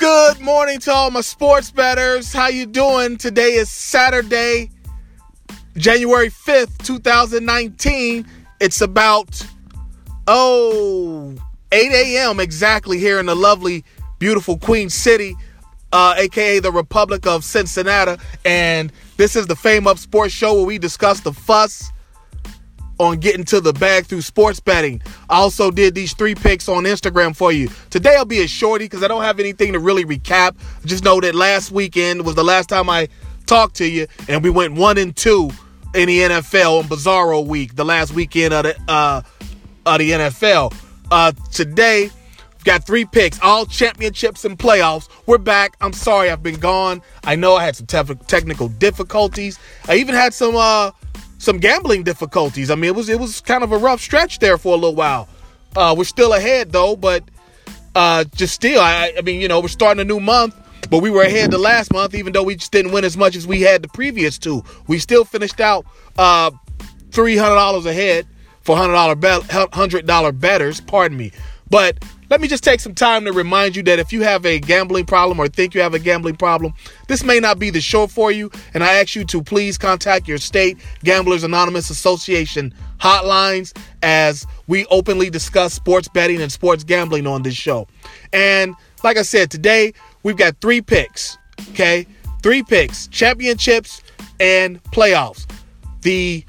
[0.00, 2.32] Good morning to all my sports betters.
[2.32, 3.18] How you doing?
[3.18, 4.70] Today is Saturday,
[5.76, 8.26] January 5th, 2019.
[8.60, 9.46] It's about
[10.26, 11.34] oh
[11.70, 12.40] 8 a.m.
[12.40, 13.84] exactly here in the lovely,
[14.18, 15.36] beautiful Queen City,
[15.92, 18.16] uh, aka the Republic of Cincinnati.
[18.46, 21.92] And this is the Fame Up Sports Show where we discuss the fuss
[23.00, 25.00] on getting to the bag through sports betting.
[25.30, 27.70] I also did these three picks on Instagram for you.
[27.88, 30.54] Today I'll be a shorty because I don't have anything to really recap.
[30.84, 33.08] Just know that last weekend was the last time I
[33.46, 35.50] talked to you, and we went one and two
[35.94, 39.22] in the NFL on Bizarro Week, the last weekend of the uh,
[39.86, 40.74] of the NFL.
[41.10, 42.10] Uh, today
[42.64, 45.08] got three picks, all championships and playoffs.
[45.24, 45.74] We're back.
[45.80, 47.00] I'm sorry I've been gone.
[47.24, 49.58] I know I had some te- technical difficulties.
[49.88, 50.90] I even had some uh
[51.40, 52.70] some gambling difficulties.
[52.70, 54.94] I mean, it was it was kind of a rough stretch there for a little
[54.94, 55.28] while.
[55.74, 57.24] Uh, we're still ahead though, but
[57.94, 60.54] uh, just still, I, I mean, you know, we're starting a new month,
[60.90, 63.34] but we were ahead the last month, even though we just didn't win as much
[63.34, 64.62] as we had the previous two.
[64.86, 65.86] We still finished out
[66.18, 66.50] uh,
[67.10, 68.26] three hundred dollars ahead
[68.60, 70.80] for hundred dollar hundred dollar betters.
[70.80, 71.32] Pardon me,
[71.70, 74.60] but let me just take some time to remind you that if you have a
[74.60, 76.72] gambling problem or think you have a gambling problem,
[77.08, 78.50] this may not be the show for you.
[78.72, 84.86] And I ask you to please contact your state Gamblers Anonymous Association hotlines as we
[84.86, 87.88] openly discuss sports betting and sports gambling on this show.
[88.32, 91.36] And like I said, today we've got three picks.
[91.70, 92.06] Okay.
[92.42, 94.02] Three picks championships
[94.38, 95.50] and playoffs.
[96.02, 96.44] The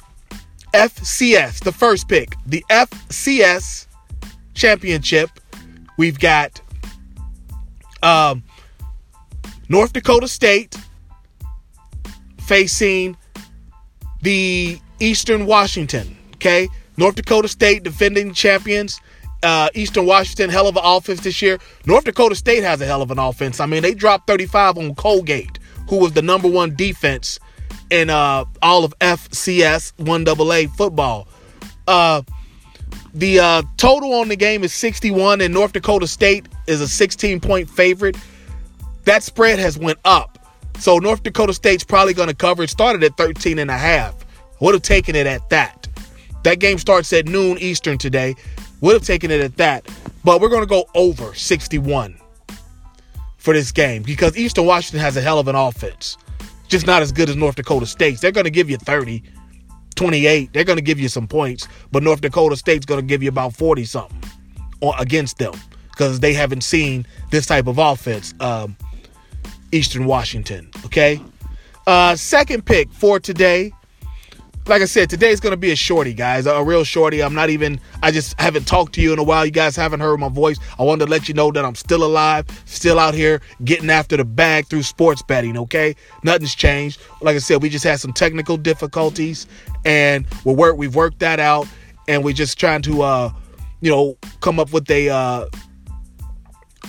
[0.74, 3.88] FCS, the first pick, the FCS
[4.54, 5.32] championship
[5.98, 6.62] We've got
[8.04, 8.44] um,
[9.70, 10.76] North Dakota State
[12.40, 13.16] facing
[14.22, 16.18] the Eastern Washington.
[16.36, 16.68] Okay,
[16.98, 19.00] North Dakota State defending champions.
[19.44, 21.58] Uh, Eastern Washington, hell of an offense this year.
[21.88, 23.60] North Dakota State has a hell of an offense.
[23.60, 25.58] I mean, they dropped 35 on Colgate,
[25.90, 27.40] who was the number one defense
[27.90, 31.28] in uh, all of FCS 1AA football.
[31.88, 32.22] Uh,
[33.14, 37.40] the uh, total on the game is 61, and North Dakota State is a 16
[37.40, 38.18] point favorite.
[39.06, 40.38] That spread has went up.
[40.78, 42.64] So North Dakota State's probably going to cover.
[42.64, 44.16] It started at 13 and a half.
[44.60, 45.88] Would have taken it at that.
[46.44, 48.36] That game starts at noon Eastern today.
[48.80, 49.88] Would have taken it at that.
[50.24, 52.18] But we're going to go over 61
[53.38, 56.18] for this game because Eastern Washington has a hell of an offense.
[56.68, 58.22] Just not as good as North Dakota State's.
[58.22, 59.24] They're going to give you 30.
[60.02, 63.22] 28, they're going to give you some points, but North Dakota State's going to give
[63.22, 64.20] you about 40 something
[64.98, 65.54] against them
[65.92, 68.34] because they haven't seen this type of offense.
[68.40, 68.76] Um,
[69.72, 71.22] Eastern Washington, okay?
[71.86, 73.72] Uh, second pick for today
[74.72, 76.46] like I said, today's going to be a shorty, guys.
[76.46, 77.22] A real shorty.
[77.22, 79.46] I'm not even, I just haven't talked to you in a while.
[79.46, 80.58] You guys haven't heard my voice.
[80.80, 84.16] I wanted to let you know that I'm still alive, still out here getting after
[84.16, 85.94] the bag through sports betting, okay?
[86.24, 87.02] Nothing's changed.
[87.20, 89.46] Like I said, we just had some technical difficulties
[89.84, 91.68] and we're work, we've worked that out
[92.08, 93.34] and we're just trying to, uh,
[93.82, 95.48] you know, come up with a, uh,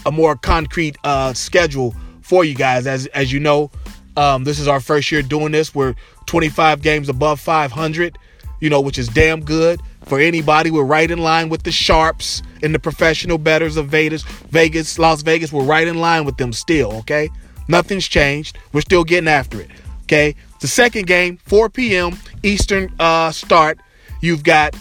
[0.06, 2.86] a more concrete uh, schedule for you guys.
[2.86, 3.72] As, as you know,
[4.16, 5.74] um, this is our first year doing this.
[5.74, 5.94] We're
[6.26, 8.18] 25 games above 500,
[8.60, 10.70] you know, which is damn good for anybody.
[10.70, 15.22] We're right in line with the sharps and the professional betters of Vegas, Vegas, Las
[15.22, 15.52] Vegas.
[15.52, 17.30] We're right in line with them still, okay?
[17.68, 18.58] Nothing's changed.
[18.72, 19.70] We're still getting after it,
[20.04, 20.34] okay?
[20.60, 22.18] The second game, 4 p.m.
[22.42, 23.78] Eastern uh, start.
[24.20, 24.76] You've got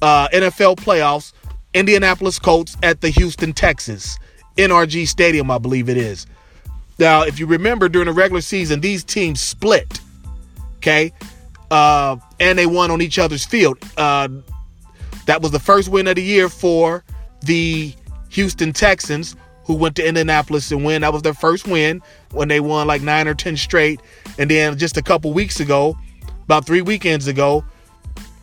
[0.00, 1.32] uh, NFL playoffs,
[1.74, 4.18] Indianapolis Colts at the Houston Texas
[4.56, 6.26] NRG Stadium, I believe it is.
[6.98, 10.00] Now, if you remember during the regular season, these teams split.
[10.76, 11.12] Okay.
[11.70, 13.78] Uh, and they won on each other's field.
[13.96, 14.28] Uh,
[15.26, 17.04] that was the first win of the year for
[17.42, 17.92] the
[18.30, 21.02] Houston Texans, who went to Indianapolis and win.
[21.02, 24.00] That was their first win when they won like nine or 10 straight.
[24.38, 25.98] And then just a couple weeks ago,
[26.44, 27.64] about three weekends ago,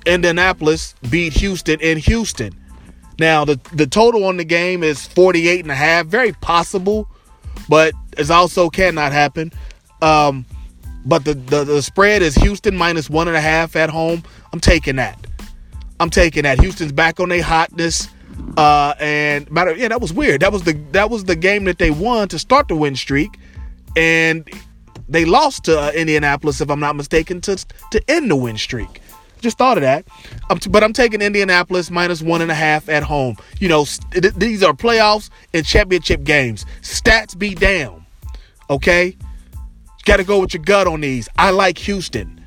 [0.06, 2.54] Indianapolis beat Houston in Houston.
[3.20, 6.08] Now, the, the total on the game is 48 and a half.
[6.08, 7.08] Very possible,
[7.70, 9.52] but it also cannot happen.
[10.02, 10.46] Um,
[11.06, 14.24] but the, the, the spread is Houston minus one and a half at home.
[14.52, 15.20] I'm taking that.
[16.00, 16.60] I'm taking that.
[16.60, 18.08] Houston's back on their hotness.
[18.58, 20.42] Uh, and matter, yeah, that was weird.
[20.42, 23.38] That was the that was the game that they won to start the win streak,
[23.96, 24.50] and
[25.08, 27.56] they lost to uh, Indianapolis, if I'm not mistaken, to
[27.92, 29.02] to end the win streak.
[29.40, 30.08] Just thought of that.
[30.50, 33.36] I'm t- but I'm taking Indianapolis minus one and a half at home.
[33.60, 36.66] You know, st- these are playoffs and championship games.
[36.82, 38.03] Stats be down.
[38.70, 39.16] Okay,
[40.06, 41.30] Got to go with your gut on these.
[41.38, 42.44] I like Houston.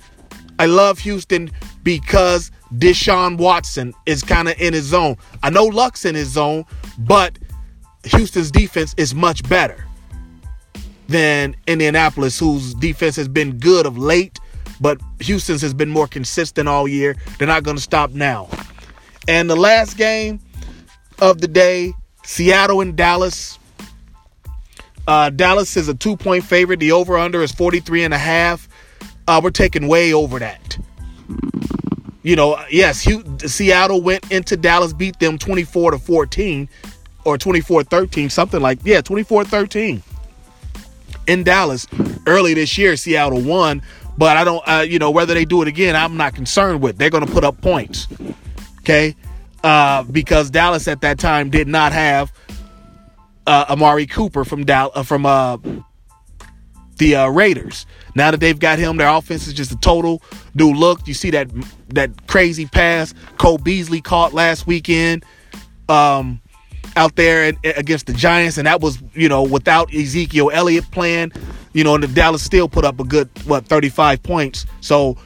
[0.59, 1.51] I love Houston
[1.83, 5.17] because Deshaun Watson is kind of in his zone.
[5.43, 6.65] I know Luck's in his zone,
[6.99, 7.39] but
[8.05, 9.83] Houston's defense is much better.
[11.09, 14.41] than Indianapolis, whose defense has been good of late,
[14.81, 17.15] but Houston's has been more consistent all year.
[17.39, 18.49] They're not going to stop now.
[19.29, 20.41] And the last game
[21.21, 23.59] of the day, Seattle and Dallas.
[25.07, 26.81] Uh, Dallas is a two point favorite.
[26.81, 28.69] The over under is 43 and a half.
[29.29, 30.79] Uh, we're taking way over that.
[32.23, 33.07] You know, yes,
[33.47, 36.69] Seattle went into Dallas, beat them 24 to 14
[37.25, 40.03] or 24 13, something like, yeah, 24 13
[41.29, 41.87] in Dallas
[42.27, 42.97] early this year.
[42.97, 43.83] Seattle won,
[44.19, 46.99] but I don't, uh, you know, whether they do it again, I'm not concerned with.
[46.99, 48.09] They're going to put up points,
[48.81, 49.15] okay?
[49.63, 52.33] Uh, because Dallas at that time did not have
[53.47, 55.59] uh, Amari Cooper from Dal- uh, from uh,
[56.99, 57.87] the uh, Raiders.
[58.15, 60.23] Now that they've got him, their offense is just a total
[60.55, 61.07] new look.
[61.07, 61.49] You see that
[61.91, 65.25] that crazy pass Cole Beasley caught last weekend.
[65.89, 66.41] Um,
[66.97, 71.33] out there against the Giants, and that was you know without Ezekiel Elliott playing,
[71.73, 74.67] you know, and the Dallas still put up a good what 35 points.
[74.81, 75.17] So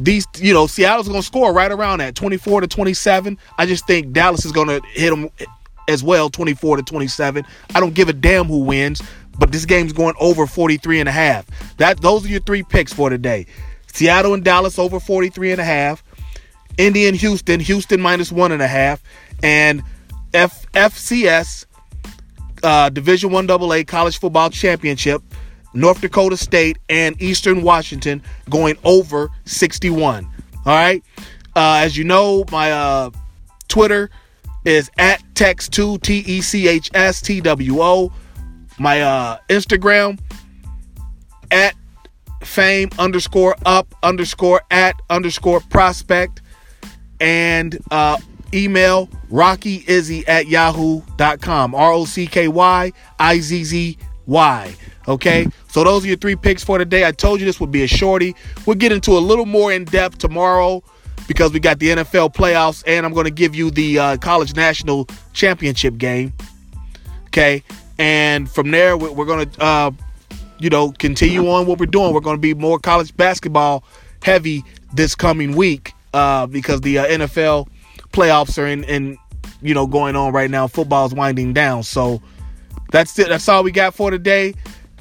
[0.00, 3.38] these you know Seattle's going to score right around that 24 to 27.
[3.58, 5.28] I just think Dallas is going to hit them
[5.88, 7.44] as well 24 to 27.
[7.74, 9.02] I don't give a damn who wins,
[9.38, 11.46] but this game's going over 43 and a half.
[11.76, 13.46] That those are your three picks for today.
[13.92, 16.04] Seattle and Dallas over 43 and a half.
[16.78, 19.02] Indy and Houston, Houston minus one and a half,
[19.42, 19.82] and
[20.34, 21.64] F- FCS
[22.62, 25.22] uh, Division One AA College Football Championship,
[25.72, 30.24] North Dakota State and Eastern Washington going over 61.
[30.24, 31.02] All right.
[31.54, 33.10] Uh, as you know, my uh,
[33.68, 34.10] Twitter
[34.66, 38.12] is at text2 T E C H S T W O.
[38.78, 40.18] My uh, Instagram
[41.50, 41.74] at
[42.42, 46.42] fame underscore up underscore at underscore prospect
[47.20, 48.18] and uh,
[48.52, 51.74] email rockyizzy at yahoo.com.
[51.74, 54.76] R O C K Y I Z Z Y.
[55.08, 57.06] Okay, so those are your three picks for today.
[57.06, 58.34] I told you this would be a shorty.
[58.66, 60.82] We'll get into a little more in depth tomorrow
[61.26, 64.54] because we got the NFL playoffs and I'm going to give you the uh, college
[64.54, 66.32] national championship game.
[67.26, 67.62] Okay,
[67.98, 69.90] and from there we're going to, uh,
[70.58, 72.14] you know, continue on what we're doing.
[72.14, 73.84] We're going to be more college basketball
[74.22, 74.64] heavy
[74.94, 77.68] this coming week uh, because the uh, NFL
[78.12, 79.18] playoffs are in, in
[79.62, 80.66] you know going on right now.
[80.66, 82.22] Football's winding down, so
[82.90, 83.28] that's it.
[83.28, 84.54] That's all we got for today.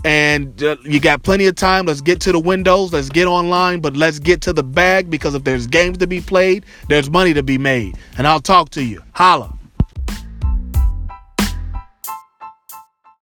[0.06, 1.88] And uh, you got plenty of time.
[1.88, 2.94] Let's get to the windows.
[2.94, 6.22] Let's get online, but let's get to the bag because if there's games to be
[6.22, 7.98] played, there's money to be made.
[8.20, 9.02] And I'll talk to you.
[9.14, 9.52] Holla.